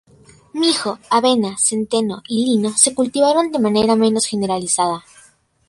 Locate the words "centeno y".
1.59-2.43